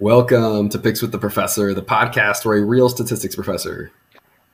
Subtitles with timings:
[0.00, 3.92] Welcome to Picks with the Professor, the podcast where a real statistics professor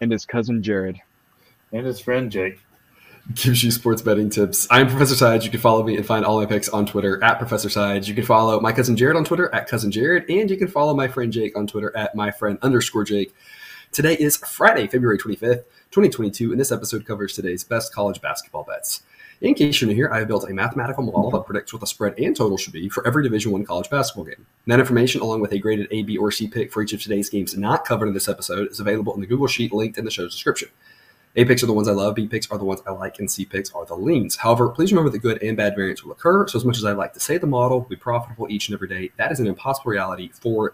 [0.00, 1.00] and his cousin Jared
[1.70, 2.58] and his friend Jake
[3.32, 4.66] gives you sports betting tips.
[4.72, 5.44] I'm Professor Sides.
[5.44, 8.08] You can follow me and find all my picks on Twitter at Professor Sides.
[8.08, 10.94] You can follow my cousin Jared on Twitter at Cousin Jared, and you can follow
[10.94, 13.32] my friend Jake on Twitter at my friend underscore Jake.
[13.92, 19.04] Today is Friday, February 25th, 2022, and this episode covers today's best college basketball bets.
[19.42, 21.86] In case you're new here, I have built a mathematical model that predicts what the
[21.86, 24.46] spread and total should be for every Division One college basketball game.
[24.66, 27.28] that information, along with a graded A, B, or C pick for each of today's
[27.28, 30.10] games not covered in this episode, is available in the Google Sheet linked in the
[30.10, 30.70] show's description.
[31.38, 33.30] A picks are the ones I love, B picks are the ones I like, and
[33.30, 34.36] C picks are the leans.
[34.36, 36.48] However, please remember that good and bad variance will occur.
[36.48, 38.74] So, as much as I like to say the model will be profitable each and
[38.74, 40.72] every day, that is an impossible reality for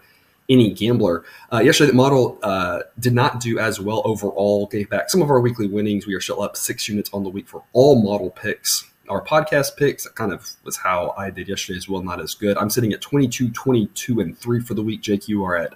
[0.53, 1.25] any gambler.
[1.51, 5.29] Uh, yesterday, the model uh, did not do as well overall, gave back some of
[5.29, 6.07] our weekly winnings.
[6.07, 8.85] We are still up six units on the week for all model picks.
[9.09, 12.57] Our podcast picks kind of was how I did yesterday as well, not as good.
[12.57, 15.01] I'm sitting at 22, 22, and 3 for the week.
[15.01, 15.73] Jake, you are at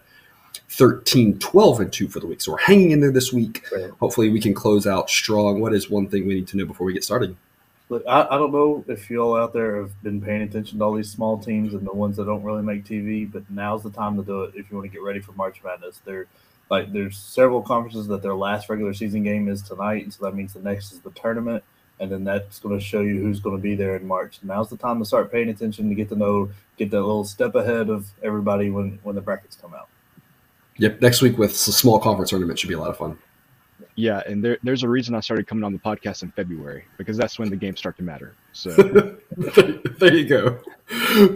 [0.69, 2.39] 13, 12, and 2 for the week.
[2.39, 3.65] So we're hanging in there this week.
[3.71, 3.89] Right.
[3.99, 5.59] Hopefully, we can close out strong.
[5.59, 7.35] What is one thing we need to know before we get started?
[7.89, 10.83] Look, I, I don't know if you all out there have been paying attention to
[10.83, 13.89] all these small teams and the ones that don't really make TV, but now's the
[13.89, 16.01] time to do it if you want to get ready for March Madness.
[16.03, 16.27] There,
[16.69, 20.35] like, there's several conferences that their last regular season game is tonight, and so that
[20.35, 21.63] means the next is the tournament,
[22.01, 24.39] and then that's going to show you who's going to be there in March.
[24.43, 27.55] Now's the time to start paying attention to get to know, get that little step
[27.55, 29.87] ahead of everybody when when the brackets come out.
[30.77, 33.17] Yep, next week with a small conference tournament should be a lot of fun.
[33.97, 37.17] Yeah, and there, there's a reason I started coming on the podcast in February because
[37.17, 38.37] that's when the games start to matter.
[38.57, 38.71] So
[39.37, 40.59] there you go.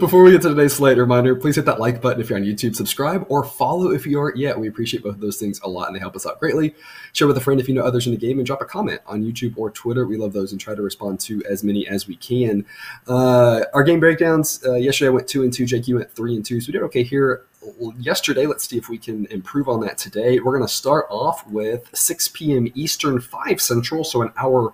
[0.00, 2.44] Before we get to today's slate, reminder: please hit that like button if you're on
[2.44, 4.58] YouTube, subscribe, or follow if you aren't yet.
[4.58, 6.74] We appreciate both of those things a lot, and they help us out greatly.
[7.12, 9.02] Share with a friend if you know others in the game, and drop a comment
[9.06, 10.04] on YouTube or Twitter.
[10.04, 12.66] We love those and try to respond to as many as we can.
[13.06, 14.60] Uh, our game breakdowns.
[14.66, 15.64] Uh, yesterday, I went two and two.
[15.64, 17.44] Jake, you went three and two, so we did okay here
[17.98, 18.46] yesterday.
[18.46, 20.40] Let's see if we can improve on that today.
[20.40, 22.72] We're going to start off with 6 p.m.
[22.74, 24.72] Eastern, 5 Central, so an hour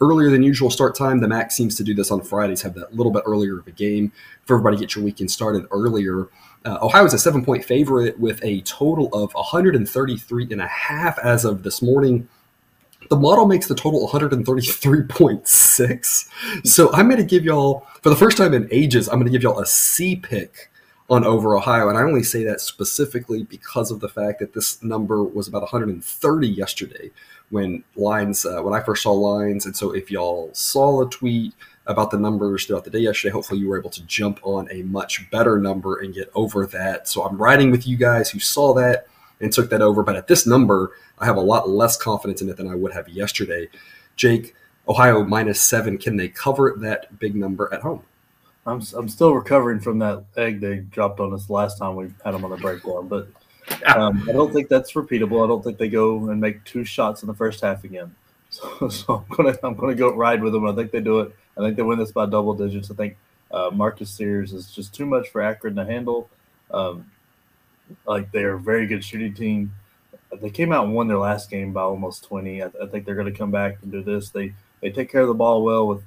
[0.00, 1.20] earlier than usual start time.
[1.20, 3.72] The MAC seems to do this on Fridays, have that little bit earlier of a
[3.72, 4.12] game
[4.44, 6.28] for everybody to get your weekend started earlier.
[6.64, 11.16] Uh, Ohio is a seven point favorite with a total of 133 and a half
[11.20, 12.28] as of this morning.
[13.08, 16.66] The model makes the total 133.6.
[16.66, 19.32] So I'm going to give y'all, for the first time in ages, I'm going to
[19.32, 20.72] give y'all a C pick
[21.08, 21.88] on over Ohio.
[21.88, 25.62] And I only say that specifically because of the fact that this number was about
[25.62, 27.10] 130 yesterday
[27.50, 29.66] when lines, uh, when I first saw lines.
[29.66, 31.54] And so if y'all saw a tweet
[31.86, 34.82] about the numbers throughout the day yesterday, hopefully you were able to jump on a
[34.82, 37.06] much better number and get over that.
[37.06, 39.06] So I'm riding with you guys who saw that
[39.40, 40.02] and took that over.
[40.02, 42.92] But at this number, I have a lot less confidence in it than I would
[42.92, 43.68] have yesterday.
[44.16, 44.56] Jake,
[44.88, 45.98] Ohio minus seven.
[45.98, 48.02] Can they cover that big number at home?
[48.66, 52.34] I'm I'm still recovering from that egg they dropped on us last time we had
[52.34, 53.28] them on the breakdown, but
[53.86, 55.44] um, I don't think that's repeatable.
[55.44, 58.14] I don't think they go and make two shots in the first half again.
[58.48, 60.66] So, so I'm gonna I'm gonna go ride with them.
[60.66, 61.36] I think they do it.
[61.58, 62.90] I think they win this by double digits.
[62.90, 63.16] I think
[63.50, 66.30] uh, Marcus Sears is just too much for Akron to handle.
[66.70, 67.10] Um,
[68.06, 69.74] like they are a very good shooting team.
[70.40, 72.62] They came out and won their last game by almost 20.
[72.62, 74.30] I, I think they're going to come back and do this.
[74.30, 76.02] They they take care of the ball well with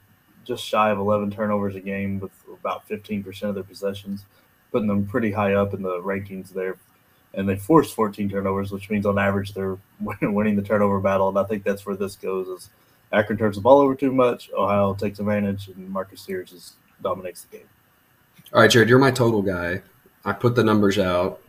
[0.46, 4.26] just shy of 11 turnovers a game with about 15% of their possessions,
[4.72, 6.78] putting them pretty high up in the rankings there.
[7.34, 9.78] And they forced 14 turnovers, which means on average they're
[10.22, 11.30] winning the turnover battle.
[11.30, 12.70] And I think that's where this goes: is
[13.12, 17.44] Akron turns the ball over too much, Ohio takes advantage, and Marcus Sears just dominates
[17.44, 17.68] the game.
[18.54, 19.82] All right, Jared, you're my total guy.
[20.26, 21.42] I put the numbers out.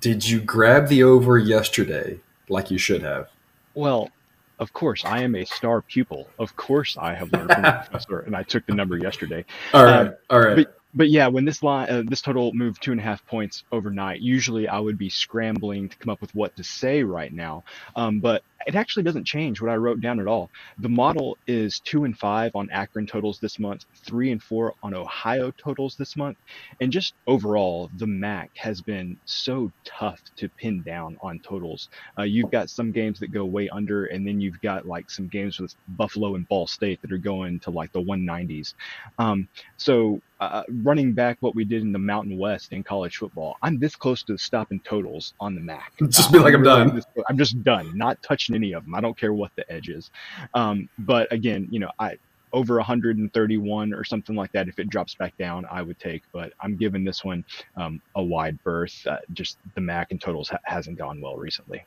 [0.00, 3.28] Did you grab the over yesterday like you should have?
[3.74, 4.10] Well,
[4.58, 6.28] of course, I am a star pupil.
[6.38, 9.44] Of course, I have learned from the professor, and I took the number yesterday.
[9.74, 10.56] All right, uh, all right.
[10.56, 13.64] But, but yeah, when this line, uh, this total moved two and a half points
[13.70, 17.64] overnight, usually I would be scrambling to come up with what to say right now.
[17.94, 20.50] Um, but it actually doesn't change what I wrote down at all.
[20.78, 24.94] The model is two and five on Akron totals this month, three and four on
[24.94, 26.38] Ohio totals this month.
[26.80, 31.88] And just overall, the MAC has been so tough to pin down on totals.
[32.18, 35.28] Uh, you've got some games that go way under, and then you've got like some
[35.28, 38.74] games with Buffalo and Ball State that are going to like the 190s.
[39.18, 43.56] Um, so uh, running back what we did in the Mountain West in college football,
[43.62, 45.92] I'm this close to stopping totals on the MAC.
[46.10, 47.02] Just be like, I'm, I'm done.
[47.28, 48.94] I'm just done, not touching any of them.
[48.94, 50.10] I don't care what the edge is.
[50.54, 52.18] Um, but again, you know, I
[52.52, 54.68] over 131 or something like that.
[54.68, 56.22] If it drops back down, I would take.
[56.32, 57.44] But I'm giving this one
[57.76, 59.06] um, a wide berth.
[59.06, 61.84] Uh, just the MAC and totals ha- hasn't gone well recently.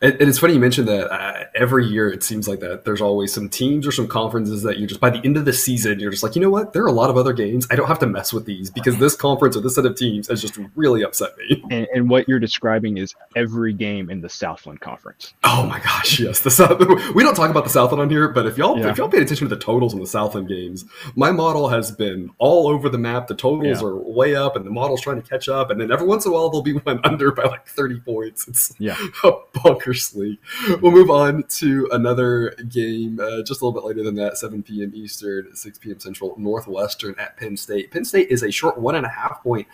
[0.00, 3.00] And, and, it's funny you mentioned that uh, every year it seems like that there's
[3.00, 5.98] always some teams or some conferences that you just by the end of the season
[5.98, 7.88] you're just like you know what there are a lot of other games I don't
[7.88, 10.58] have to mess with these because this conference or this set of teams has just
[10.76, 11.64] really upset me.
[11.78, 15.34] And, and what you're describing is every game in the Southland Conference.
[15.44, 16.78] Oh my gosh, yes, the South.
[17.14, 18.90] We don't talk about the Southland on here, but if y'all yeah.
[18.90, 20.84] if y'all paid attention to the totals in the Southland games,
[21.14, 23.26] my model has been all over the map.
[23.26, 23.86] The totals yeah.
[23.86, 26.32] are way up, and the model's trying to catch up, and then every once in
[26.32, 28.48] a while they'll be one under by like 30 points.
[28.48, 29.32] It's yeah, a
[29.88, 30.38] bonkers league.
[30.80, 34.62] We'll move on to another game uh, just a little bit later than that, 7
[34.62, 34.92] p.m.
[34.94, 35.98] Eastern, 6 p.m.
[35.98, 36.34] Central.
[36.38, 37.90] Northwestern at Penn State.
[37.90, 39.66] Penn State is a short one and a half point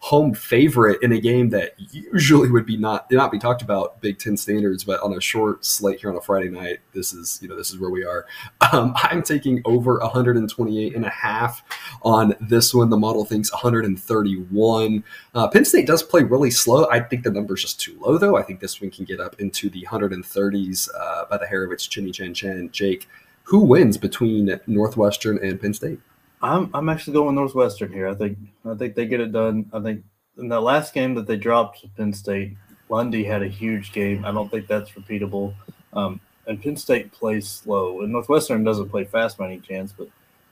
[0.00, 4.18] home favorite in a game that usually would be not not be talked about Big
[4.18, 7.48] Ten standards, but on a short slate here on a Friday night, this is you
[7.48, 8.26] know this is where we are.
[8.72, 11.64] Um, I'm taking over 128 and a half
[12.02, 12.88] on this one.
[12.88, 15.04] The model thinks 131.
[15.34, 16.88] Uh, Penn State does play really slow.
[16.88, 18.36] I think the number's just too low though.
[18.36, 21.72] I think this one can get up into the 130s uh, by the hair of
[21.72, 22.70] its chinny chin chin.
[22.70, 23.08] Jake,
[23.42, 25.98] who wins between Northwestern and Penn State?
[26.42, 28.08] I'm I'm actually going Northwestern here.
[28.08, 29.68] I think I think they get it done.
[29.72, 30.04] I think
[30.38, 32.56] in the last game that they dropped Penn State,
[32.88, 34.24] Lundy had a huge game.
[34.24, 35.54] I don't think that's repeatable.
[35.92, 39.92] Um, and Penn State plays slow, and Northwestern doesn't play fast by any chance.
[39.92, 40.08] But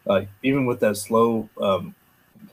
[0.06, 1.94] uh, even with that slow um,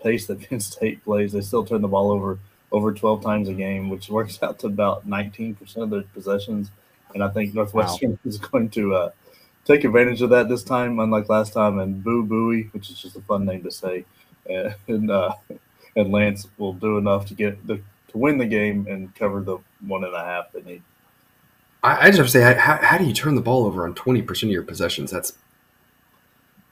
[0.01, 2.39] pace that Penn State plays, they still turn the ball over
[2.71, 6.71] over 12 times a game, which works out to about 19% of their possessions.
[7.13, 8.17] And I think Northwestern wow.
[8.25, 9.11] is going to uh,
[9.65, 11.79] take advantage of that this time, unlike last time.
[11.79, 14.05] And Boo Buie, which is just a fun name to say,
[14.87, 15.33] and uh,
[15.95, 17.75] and Nance will do enough to get the
[18.09, 20.81] to win the game and cover the one and a half they need.
[21.83, 23.95] I, I just have to say, how, how do you turn the ball over on
[23.95, 25.11] twenty percent of your possessions?
[25.11, 25.33] That's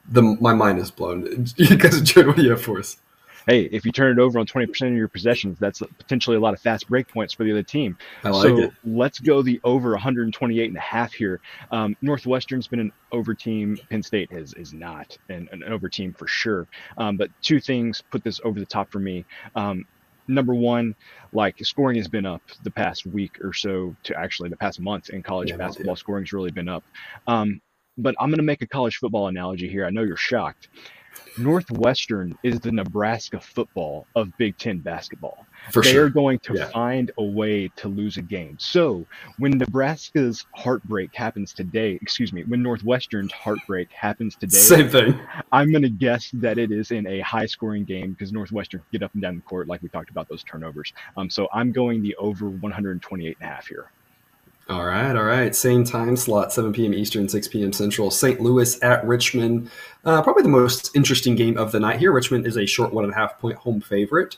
[0.09, 1.47] the my mind is blown.
[1.57, 2.97] Because Jared, what do you have for us?
[3.47, 6.53] Hey, if you turn it over on 20% of your possessions, that's potentially a lot
[6.53, 7.97] of fast break points for the other team.
[8.23, 8.71] I like so it.
[8.83, 11.41] let's go the over 128 and a half here.
[11.71, 13.77] Um, Northwestern's been an over team.
[13.89, 16.67] Penn State is, is not an, an over team for sure.
[16.97, 19.25] Um, but two things put this over the top for me.
[19.55, 19.85] Um,
[20.27, 20.95] number one,
[21.33, 25.09] like scoring has been up the past week or so to actually the past month
[25.09, 25.95] in college yeah, basketball.
[25.95, 26.83] Scoring's really been up.
[27.27, 27.61] Um,
[27.97, 29.85] but I'm going to make a college football analogy here.
[29.85, 30.69] I know you're shocked.
[31.37, 35.45] Northwestern is the Nebraska football of Big Ten basketball.
[35.71, 36.05] For they sure.
[36.05, 36.67] are going to yeah.
[36.69, 38.57] find a way to lose a game.
[38.59, 39.05] So
[39.37, 45.19] when Nebraska's heartbreak happens today, excuse me, when Northwestern's heartbreak happens today, same thing.
[45.51, 49.03] I'm going to guess that it is in a high scoring game because Northwestern get
[49.03, 50.91] up and down the court like we talked about those turnovers.
[51.15, 53.89] Um, so I'm going the over 128 and a half here.
[54.69, 55.53] All right, all right.
[55.53, 56.93] Same time slot, 7 p.m.
[56.93, 57.73] Eastern, 6 p.m.
[57.73, 58.09] Central.
[58.09, 58.39] St.
[58.39, 59.69] Louis at Richmond.
[60.05, 62.13] Uh, probably the most interesting game of the night here.
[62.13, 64.37] Richmond is a short one and a half point home favorite.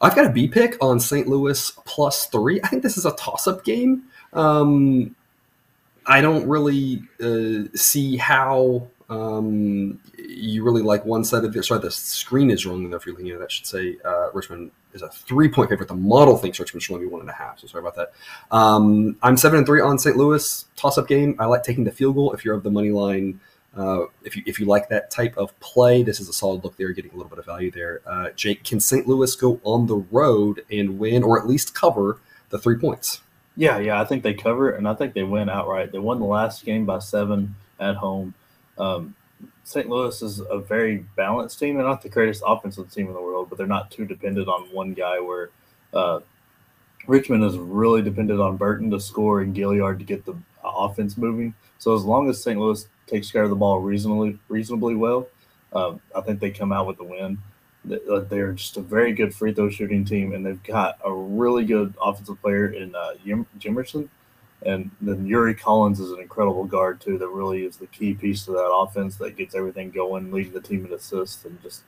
[0.00, 1.26] I've got a B pick on St.
[1.26, 2.60] Louis plus three.
[2.62, 4.04] I think this is a toss up game.
[4.32, 5.16] Um,
[6.06, 11.64] I don't really uh, see how um, you really like one side of it.
[11.64, 13.40] Sorry, the screen is wrong if you're looking at.
[13.40, 15.88] That should say uh, Richmond is a three point favorite.
[15.88, 17.58] The model thinks Richmond should only be one and a half.
[17.58, 18.12] So sorry about that.
[18.56, 20.16] Um, I'm seven and three on St.
[20.16, 21.34] Louis toss up game.
[21.40, 23.40] I like taking the field goal if you're of the money line.
[23.76, 26.76] Uh, if you if you like that type of play, this is a solid look
[26.76, 28.02] there, getting a little bit of value there.
[28.06, 29.08] Uh, Jake, can St.
[29.08, 32.20] Louis go on the road and win, or at least cover
[32.50, 33.22] the three points?
[33.56, 35.90] Yeah, yeah, I think they cover, and I think they win outright.
[35.90, 38.34] They won the last game by seven at home.
[38.80, 39.14] Um,
[39.64, 39.88] St.
[39.88, 41.76] Louis is a very balanced team.
[41.76, 44.62] They're not the greatest offensive team in the world, but they're not too dependent on
[44.72, 45.20] one guy.
[45.20, 45.50] Where
[45.94, 46.20] uh,
[47.06, 50.34] Richmond is really dependent on Burton to score and Gilyard to get the
[50.64, 51.54] offense moving.
[51.78, 52.58] So as long as St.
[52.58, 55.28] Louis takes care of the ball reasonably reasonably well,
[55.72, 57.38] um, I think they come out with the win.
[57.90, 61.64] Uh, they're just a very good free throw shooting team, and they've got a really
[61.64, 63.14] good offensive player in uh,
[63.58, 64.08] Jimerson
[64.66, 67.18] and then Yuri Collins is an incredible guard too.
[67.18, 70.60] That really is the key piece to that offense that gets everything going, leading the
[70.60, 71.82] team in assists and just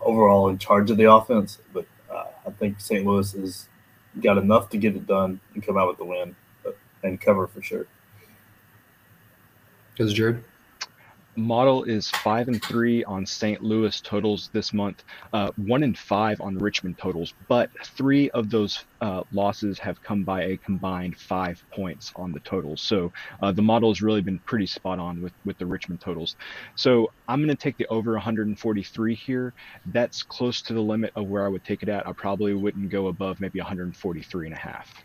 [0.00, 1.58] overall in charge of the offense.
[1.72, 3.06] But uh, I think St.
[3.06, 3.68] Louis has
[4.20, 7.46] got enough to get it done and come out with the win but, and cover
[7.46, 7.86] for sure.
[9.92, 10.44] Because Jared
[11.36, 13.62] model is five and three on St.
[13.62, 18.84] Louis totals this month, uh, one and five on Richmond totals, but three of those
[19.00, 22.80] uh, losses have come by a combined five points on the totals.
[22.80, 23.12] So
[23.42, 26.36] uh, the model has really been pretty spot on with with the Richmond totals.
[26.76, 29.54] So I'm going to take the over 143 here.
[29.86, 32.06] That's close to the limit of where I would take it at.
[32.06, 35.02] I probably wouldn't go above maybe 143 and a half.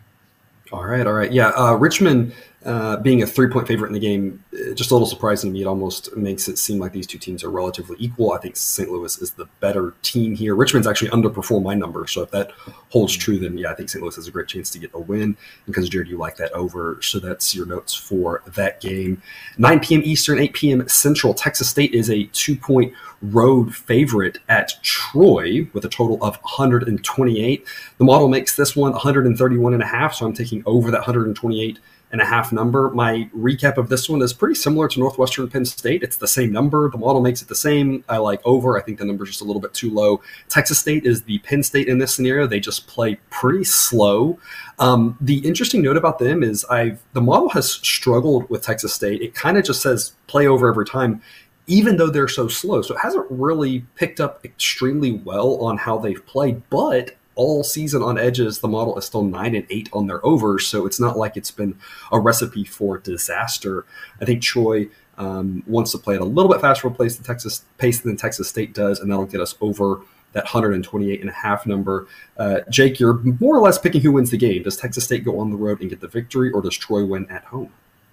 [0.72, 1.32] All right, all right.
[1.32, 2.34] Yeah, uh, Richmond
[2.68, 5.54] uh, being a three point favorite in the game, uh, just a little surprising to
[5.54, 5.62] me.
[5.62, 8.34] It almost makes it seem like these two teams are relatively equal.
[8.34, 8.92] I think St.
[8.92, 10.54] Louis is the better team here.
[10.54, 12.06] Richmond's actually underperformed my number.
[12.08, 12.52] So if that
[12.90, 14.04] holds true, then yeah, I think St.
[14.04, 15.38] Louis has a great chance to get a win.
[15.66, 17.00] Because Jared, you like that over.
[17.02, 19.22] So that's your notes for that game.
[19.58, 20.02] 9 p.m.
[20.04, 20.90] Eastern, 8 p.m.
[20.90, 21.34] Central.
[21.34, 27.66] Texas State is a two point road favorite at Troy with a total of 128.
[27.98, 30.16] The model makes this one 131 and a half.
[30.16, 31.80] So I'm taking over that 128
[32.12, 32.90] and a half number.
[32.92, 36.04] My recap of this one is pretty similar to Northwestern Penn State.
[36.04, 36.90] It's the same number.
[36.90, 38.04] The model makes it the same.
[38.08, 38.78] I like over.
[38.78, 40.22] I think the number's just a little bit too low.
[40.48, 42.48] Texas State is the Penn State in this scenario.
[42.48, 44.40] They just play pretty slow.
[44.80, 49.22] Um, the interesting note about them is I've the model has struggled with Texas State.
[49.22, 51.22] It kind of just says play over every time.
[51.70, 55.98] Even though they're so slow, so it hasn't really picked up extremely well on how
[55.98, 56.62] they've played.
[56.70, 60.68] But all season on edges, the model is still nine and eight on their overs,
[60.68, 61.78] so it's not like it's been
[62.12, 63.86] a recipe for disaster.
[64.20, 67.64] I think Troy um, wants to play at a little bit faster pace than Texas
[67.78, 70.02] pace than Texas State does, and that'll get us over
[70.34, 72.08] that 128 and a half number.
[72.38, 74.64] Uh, Jake, you're more or less picking who wins the game.
[74.64, 77.30] Does Texas State go on the road and get the victory, or does Troy win
[77.30, 77.72] at home?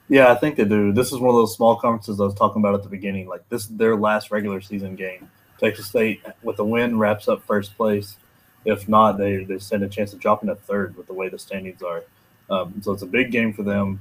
[0.09, 0.93] Yeah, I think they do.
[0.93, 3.27] This is one of those small conferences I was talking about at the beginning.
[3.27, 5.31] Like this their last regular season game.
[5.59, 8.19] Texas State with a win wraps up first place.
[8.65, 11.39] If not, they, they stand a chance of dropping a third with the way the
[11.39, 12.03] standings are.
[12.51, 14.01] Um, so it's a big game for them.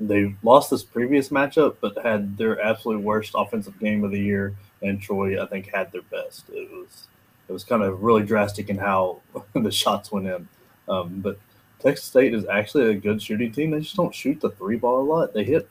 [0.00, 4.54] They lost this previous matchup, but had their absolute worst offensive game of the year.
[4.82, 6.48] And Troy, I think, had their best.
[6.50, 7.08] It was
[7.48, 9.20] it was kind of really drastic in how
[9.54, 10.48] the shots went in.
[10.88, 11.38] Um, but
[11.80, 13.70] Texas State is actually a good shooting team.
[13.70, 15.32] They just don't shoot the three ball a lot.
[15.32, 15.68] They hit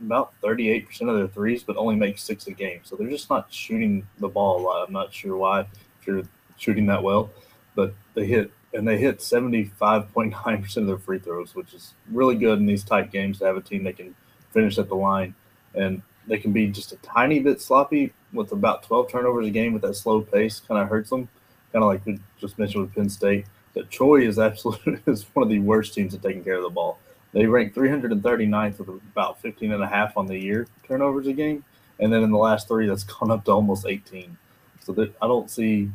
[0.00, 2.80] about 38% of their threes, but only make six a game.
[2.84, 4.86] So they're just not shooting the ball a lot.
[4.86, 6.22] I'm not sure why if you're
[6.56, 7.30] shooting that well
[7.74, 12.58] but they hit and they hit 75.9% of their free throws, which is really good
[12.58, 14.14] in these tight games to have a team that can
[14.52, 15.34] finish at the line.
[15.74, 19.72] And they can be just a tiny bit sloppy with about 12 turnovers a game
[19.72, 21.28] with that slow pace, kind of hurts them,
[21.72, 23.46] kind of like we just mentioned with Penn State.
[23.74, 26.70] But Troy is absolutely is one of the worst teams at taking care of the
[26.70, 26.98] ball.
[27.32, 31.64] They rank 339th with about 15 and a half on the year turnovers a game.
[32.00, 34.36] And then in the last three, that's gone up to almost 18.
[34.80, 35.90] So that I don't see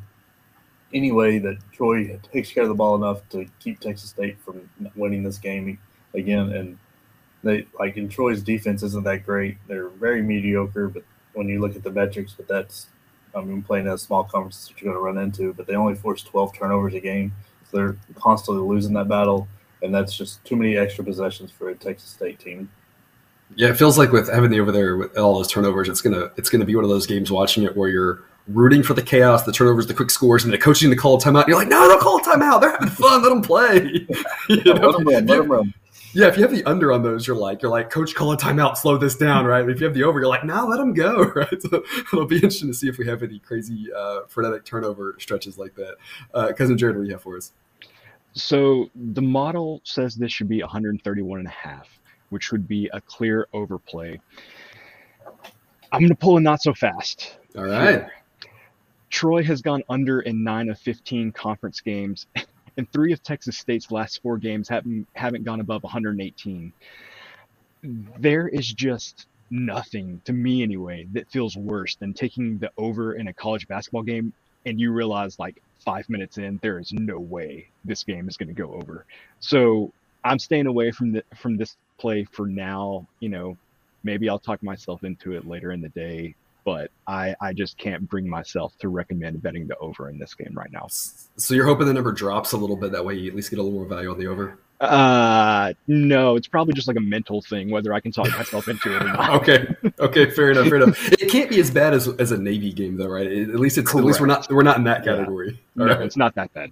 [0.96, 4.68] any way that Troy takes care of the ball enough to keep Texas State from
[4.96, 5.78] winning this game
[6.14, 6.54] again.
[6.54, 6.80] And
[7.44, 9.58] they like in Troy's defense isn't that great.
[9.68, 12.88] They're very mediocre, but when you look at the metrics, but that's
[13.36, 15.54] I mean playing in a small conference that you're going to run into.
[15.54, 17.34] But they only force 12 turnovers a game,
[17.70, 19.50] so they're constantly losing that battle,
[19.84, 22.70] and that's just too many extra possessions for a Texas State team.
[23.56, 26.50] Yeah, it feels like with having over there with all those turnovers, it's gonna it's
[26.50, 29.52] gonna be one of those games watching it where you're rooting for the chaos, the
[29.52, 31.48] turnovers, the quick scores, and the coaching to call a timeout.
[31.48, 32.62] You're like, no, don't call a timeout.
[32.62, 33.24] They're having fun.
[33.24, 34.08] Let them play.
[34.50, 34.90] you know?
[34.90, 35.26] let them run.
[35.26, 35.74] Let them run.
[36.14, 38.38] Yeah, if you have the under on those, you're like, you're like, coach, call a
[38.38, 39.68] timeout, slow this down, right?
[39.68, 41.62] If you have the over, you're like, no, let them go, right?
[41.62, 41.84] So
[42.14, 45.76] it'll be interesting to see if we have any crazy uh, frenetic turnover stretches like
[45.76, 45.98] that.
[46.34, 47.52] Uh, Cousin Jared, what do you have for us?
[48.32, 52.00] So the model says this should be 131 and a half,
[52.30, 54.18] which would be a clear overplay.
[55.92, 57.40] I'm going to pull a not so fast.
[57.58, 57.90] All right.
[57.90, 58.12] Here.
[59.16, 62.28] Troy has gone under in nine of 15 conference games,
[62.78, 66.74] and three of Texas State's last four games haven't haven't gone above 118.
[68.20, 73.30] There is just nothing to me anyway that feels worse than taking the over in
[73.30, 74.34] a college basketball game
[74.66, 78.50] and you realize like five minutes in there is no way this game is going
[78.50, 79.06] to go over.
[79.40, 79.94] So
[80.26, 83.08] I'm staying away from the from this play for now.
[83.22, 83.58] You know,
[84.04, 88.10] maybe I'll talk myself into it later in the day but I, I just can't
[88.10, 90.88] bring myself to recommend betting the over in this game right now.
[90.90, 92.92] So you're hoping the number drops a little bit.
[92.92, 94.58] That way you at least get a little more value on the over.
[94.82, 98.96] Uh, no, it's probably just like a mental thing, whether I can talk myself into
[98.96, 99.30] it or not.
[99.42, 99.68] okay.
[100.00, 100.30] Okay.
[100.32, 100.68] Fair enough.
[100.68, 101.12] Fair enough.
[101.14, 103.28] It can't be as bad as, as a Navy game though, right?
[103.28, 104.04] At least it's, Correct.
[104.04, 105.52] at least we're not, we're not in that category.
[105.52, 105.86] Yeah.
[105.86, 106.02] no, right.
[106.02, 106.72] it's not that bad.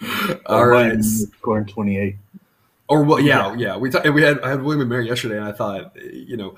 [0.46, 1.02] All right.
[1.02, 2.16] Scoring 28.
[2.88, 3.56] Or well, yeah, yeah.
[3.56, 3.76] yeah.
[3.76, 6.54] We th- we had I had William and Mary yesterday, and I thought, you know,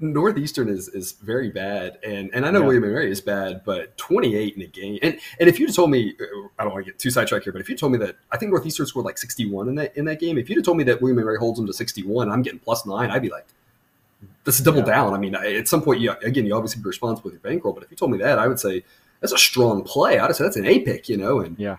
[0.00, 2.66] Northeastern is is very bad, and and I know yeah.
[2.66, 5.90] William and Mary is bad, but 28 in a game, and and if you told
[5.90, 7.98] me, uh, I don't want to get too sidetracked here, but if you told me
[7.98, 10.64] that I think Northeastern scored like 61 in that in that game, if you'd have
[10.64, 13.22] told me that William and Mary holds them to 61, I'm getting plus nine, I'd
[13.22, 13.46] be like,
[14.44, 14.86] this is double yeah.
[14.86, 15.14] down.
[15.14, 17.82] I mean, at some point, you again, you obviously be responsible with your bankroll, but
[17.82, 18.84] if you told me that, I would say
[19.20, 20.18] that's a strong play.
[20.18, 21.78] I'd say that's an A pick, you know, and yeah.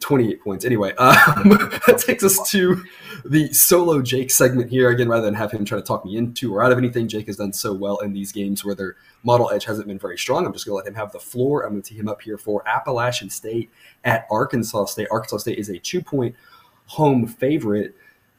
[0.00, 0.64] 28 points.
[0.64, 1.48] Anyway, um,
[1.86, 2.82] that takes us to
[3.24, 4.90] the solo Jake segment here.
[4.90, 7.26] Again, rather than have him try to talk me into or out of anything, Jake
[7.26, 10.46] has done so well in these games where their model edge hasn't been very strong.
[10.46, 11.62] I'm just going to let him have the floor.
[11.62, 13.70] I'm going to tee him up here for Appalachian State
[14.04, 15.08] at Arkansas State.
[15.10, 16.34] Arkansas State is a two point
[16.86, 17.94] home favorite.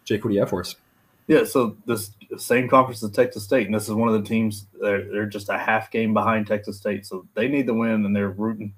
[0.06, 0.76] Jake, what do you have for us?
[1.28, 4.68] Yeah, so this same conference as Texas State, and this is one of the teams.
[4.82, 8.16] They're, they're just a half game behind Texas State, so they need the win, and
[8.16, 8.74] they're rooting.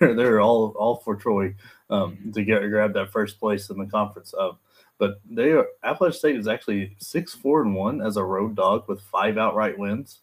[0.00, 1.54] They're, they're all all for Troy
[1.90, 4.34] um, to get grab that first place in the conference.
[4.38, 4.52] Uh,
[4.98, 8.84] but they are Appalachian State is actually six four and one as a road dog
[8.88, 10.20] with five outright wins.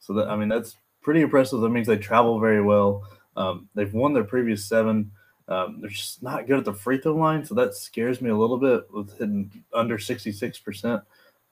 [0.00, 1.60] So that I mean that's pretty impressive.
[1.60, 3.04] That means they travel very well.
[3.36, 5.10] Um, they've won their previous seven.
[5.46, 8.36] Um, they're just not good at the free throw line, so that scares me a
[8.36, 11.02] little bit with hitting under 66%.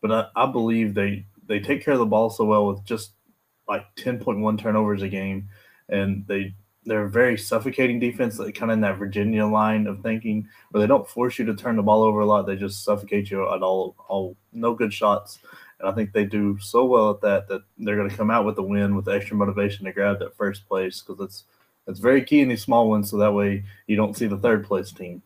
[0.00, 3.12] But I, I believe they they take care of the ball so well with just
[3.68, 5.48] like 10.1 turnovers a game,
[5.88, 10.02] and they they're a very suffocating defense, like kind of in that Virginia line of
[10.02, 12.46] thinking, where they don't force you to turn the ball over a lot.
[12.46, 15.38] They just suffocate you at all, all no good shots.
[15.78, 18.44] And I think they do so well at that that they're going to come out
[18.44, 21.44] with the win with extra motivation to grab that first place because it's
[21.86, 24.64] it's very key in these small ones, so that way you don't see the third
[24.64, 25.22] place team.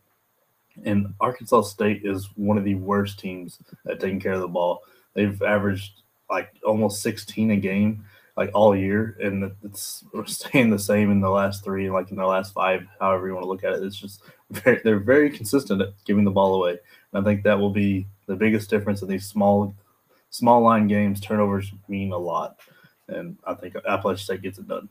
[0.84, 3.58] And Arkansas State is one of the worst teams
[3.88, 4.82] at taking care of the ball.
[5.14, 8.04] They've averaged like almost 16 a game,
[8.36, 12.26] like all year, and it's staying the same in the last three, like in the
[12.26, 13.82] last five, however you want to look at it.
[13.82, 16.78] It's just very, they're very consistent at giving the ball away.
[17.12, 19.74] And I think that will be the biggest difference in these small,
[20.30, 21.20] small line games.
[21.20, 22.60] Turnovers mean a lot,
[23.08, 24.88] and I think Appalachian State gets it done.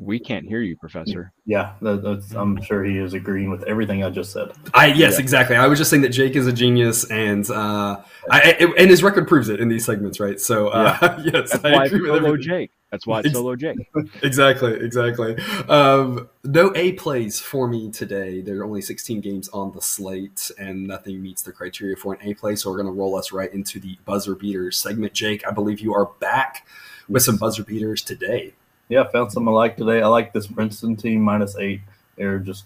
[0.00, 1.30] We can't hear you, Professor.
[1.44, 4.52] Yeah, that, I'm sure he is agreeing with everything I just said.
[4.72, 5.20] I yes, yeah.
[5.20, 5.56] exactly.
[5.56, 9.28] I was just saying that Jake is a genius, and uh, I, and his record
[9.28, 10.40] proves it in these segments, right?
[10.40, 11.20] So uh, yeah.
[11.34, 12.70] yes, that's I why it's solo Jake.
[12.90, 13.76] That's why it's solo Jake.
[14.22, 15.36] exactly, exactly.
[15.68, 18.40] Um, no A plays for me today.
[18.40, 22.26] There are only 16 games on the slate, and nothing meets the criteria for an
[22.26, 22.56] A play.
[22.56, 25.12] So we're going to roll us right into the buzzer beaters segment.
[25.12, 26.66] Jake, I believe you are back
[27.06, 28.54] with some buzzer beaters today
[28.90, 30.02] yeah, found some I like today.
[30.02, 31.80] I like this Princeton team minus eight.
[32.16, 32.64] They're just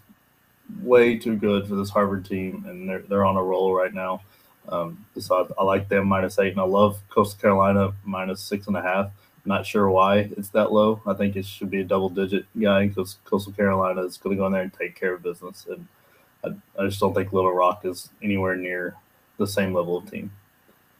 [0.80, 4.22] way too good for this Harvard team, and they're they're on a roll right now.
[4.70, 8.66] Um, so I, I, like them minus eight, and I love Coastal Carolina minus six
[8.66, 9.10] and a half.
[9.44, 11.02] Not sure why it's that low.
[11.06, 14.40] I think it should be a double digit guy because Coastal Carolina is going to
[14.40, 15.86] go in there and take care of business, and
[16.42, 18.96] I, I just don't think Little Rock is anywhere near
[19.36, 20.30] the same level of team.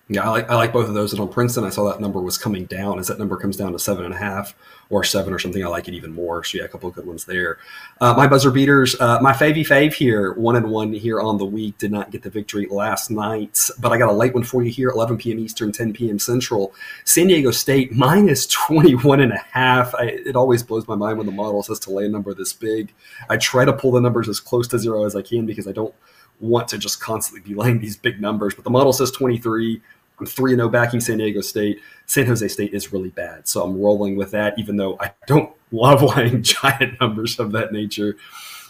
[0.07, 1.13] Yeah, I like I like both of those.
[1.13, 2.99] And on Princeton, I saw that number was coming down.
[2.99, 4.55] As that number comes down to seven and a half
[4.91, 6.45] or seven or something, I like it even more.
[6.45, 7.57] So yeah, a couple of good ones there.
[8.03, 11.47] Uh, my buzzer beaters, uh, my favy fave here, one and one here on the
[11.47, 11.79] week.
[11.79, 14.71] Did not get the victory last night, but I got a late one for you
[14.71, 15.39] here, 11 p.m.
[15.39, 16.19] Eastern, 10 p.m.
[16.19, 16.75] Central.
[17.05, 19.95] San Diego State minus 21 and a half.
[19.95, 22.53] I, it always blows my mind when the model says to lay a number this
[22.53, 22.93] big.
[23.31, 25.73] I try to pull the numbers as close to zero as I can because I
[25.73, 25.95] don't
[26.41, 28.55] want to just constantly be laying these big numbers.
[28.55, 29.81] But the model says 23.
[30.21, 31.81] I'm 3 0 backing San Diego State.
[32.07, 33.49] San Jose State is really bad.
[33.49, 37.73] So I'm rolling with that, even though I don't love laying giant numbers of that
[37.73, 38.17] nature.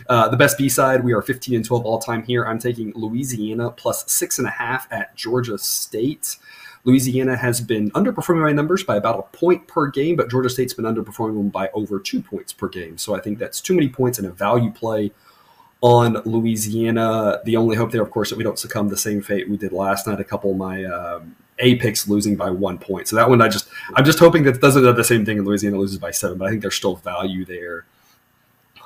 [0.09, 2.45] Uh, the best B side, we are 15 and 12 all time here.
[2.45, 6.39] I'm taking Louisiana plus six and a half at Georgia State.
[6.85, 10.75] Louisiana has been underperforming my numbers by about a point per game, but Georgia State's
[10.75, 12.99] been underperforming them by over two points per game.
[12.99, 15.11] So I think that's too many points in a value play
[15.85, 17.43] on Louisiana.
[17.45, 19.71] The only hope there, of course, that we don't succumb the same fate we did
[19.71, 20.19] last night.
[20.19, 23.07] A couple of my um, A picks losing by one point.
[23.07, 25.47] So that one, I just, I'm just hoping that doesn't do the same thing and
[25.47, 26.39] Louisiana loses by seven.
[26.39, 27.85] But I think there's still value there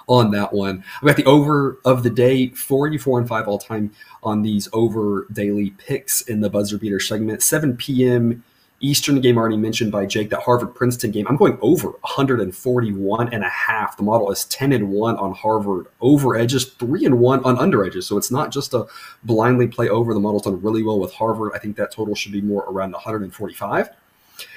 [0.08, 0.82] on that one.
[0.96, 3.92] I've got the over of the day, 44 and 5 all time
[4.24, 7.44] on these over daily picks in the buzzer beater segment.
[7.44, 8.42] 7 p.m.
[8.80, 11.26] Eastern game already mentioned by Jake, that Harvard Princeton game.
[11.28, 13.96] I'm going over 141 and a half.
[13.96, 17.84] The model is 10 and 1 on Harvard over edges, 3 and 1 on under
[17.84, 18.06] edges.
[18.06, 18.86] So it's not just a
[19.24, 20.14] blindly play over.
[20.14, 21.52] The model's done really well with Harvard.
[21.54, 23.90] I think that total should be more around 145.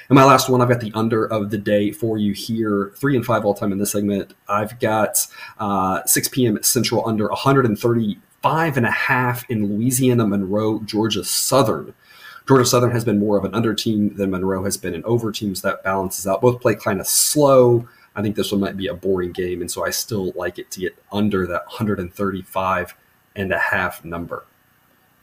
[0.08, 2.92] And my last one, I've got the under of the day for you here.
[2.96, 4.34] Three and five all time in this segment.
[4.48, 5.26] I've got
[5.58, 6.62] uh, 6 p.m.
[6.62, 11.94] Central under 135 and a half in Louisiana Monroe, Georgia Southern.
[12.46, 15.30] Georgia Southern has been more of an under team than Monroe has been an over
[15.30, 16.40] team, so that balances out.
[16.40, 17.88] Both play kind of slow.
[18.14, 20.70] I think this one might be a boring game, and so I still like it
[20.72, 22.94] to get under that 135
[23.36, 24.44] and a half number.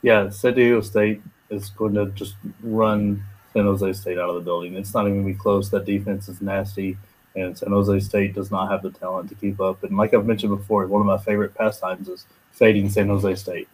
[0.02, 4.40] Yeah, San Diego State is going to just run San Jose State out of the
[4.40, 4.74] building.
[4.74, 5.68] It's not even going to be close.
[5.68, 6.96] That defense is nasty,
[7.36, 9.84] and San Jose State does not have the talent to keep up.
[9.84, 13.68] And like I've mentioned before, one of my favorite pastimes is fading San Jose State.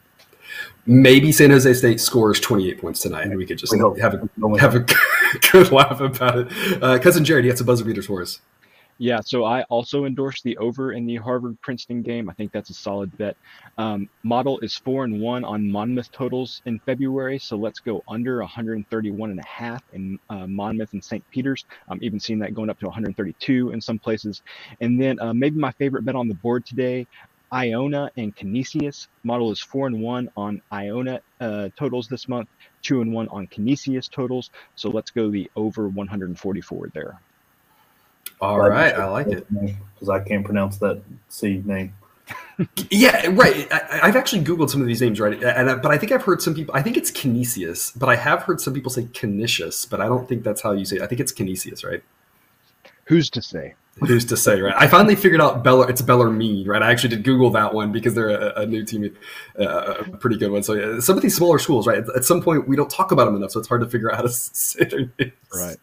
[0.87, 4.75] Maybe San Jose State scores 28 points tonight, and we could just have a, have
[4.75, 4.81] a
[5.53, 6.83] good laugh about it.
[6.83, 8.41] Uh, Cousin Jared, you got some buzzer beaters for us.
[8.99, 12.31] Yeah, so I also endorse the over in the Harvard Princeton game.
[12.31, 13.37] I think that's a solid bet.
[13.77, 18.39] Um, model is four and one on Monmouth totals in February, so let's go under
[18.39, 21.23] 131 and a half in uh, Monmouth and St.
[21.31, 21.67] Peter's.
[21.91, 24.41] I'm even seeing that going up to 132 in some places.
[24.81, 27.07] And then uh, maybe my favorite bet on the board today
[27.53, 29.09] Iona and Kinesius.
[29.23, 32.49] Model is four and one on Iona uh, totals this month,
[32.83, 34.51] two and one on Kinesius totals.
[34.75, 37.21] So let's go the over 144 there.
[38.41, 41.95] All right, I like it because I can't pronounce that C name.
[42.91, 43.71] yeah, right.
[43.73, 45.43] I, have actually googled some of these names, right?
[45.43, 46.75] And but I think I've heard some people.
[46.75, 50.29] I think it's Kinesius, but I have heard some people say Canisius, but I don't
[50.29, 51.03] think that's how you say it.
[51.03, 52.03] I think it's Kinesius, right?
[53.05, 53.75] Who's to say?
[54.01, 54.75] Who's to say, right?
[54.77, 55.89] I finally figured out Beller.
[55.89, 56.83] It's Bellarmine, right?
[56.83, 59.17] I actually did Google that one because they're a, a new team,
[59.59, 60.63] uh, a pretty good one.
[60.63, 62.05] So yeah, some of these smaller schools, right?
[62.15, 64.17] At some point, we don't talk about them enough, so it's hard to figure out
[64.17, 65.33] how to say their names.
[65.55, 65.77] Right.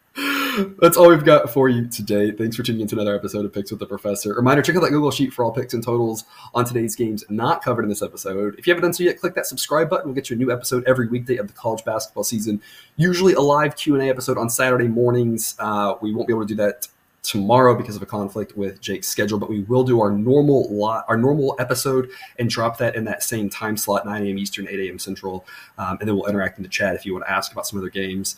[0.80, 2.30] That's all we've got for you today.
[2.30, 4.36] Thanks for tuning in to another episode of Picks with the Professor.
[4.36, 7.64] Reminder: check out that Google sheet for all picks and totals on today's games not
[7.64, 8.54] covered in this episode.
[8.60, 10.06] If you haven't done so yet, click that subscribe button.
[10.06, 12.62] We'll get you a new episode every weekday of the college basketball season.
[12.96, 15.56] Usually a live Q and A episode on Saturday mornings.
[15.58, 16.88] Uh, we won't be able to do that
[17.24, 21.06] tomorrow because of a conflict with Jake's schedule, but we will do our normal lot,
[21.08, 24.38] our normal episode and drop that in that same time slot, 9 a.m.
[24.38, 25.00] Eastern, 8 a.m.
[25.00, 25.46] Central,
[25.78, 27.80] um, and then we'll interact in the chat if you want to ask about some
[27.80, 28.36] other games.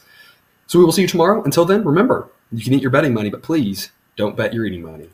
[0.68, 1.44] So we will see you tomorrow.
[1.44, 4.84] Until then, remember, you can eat your betting money, but please don't bet your eating
[4.84, 5.10] money.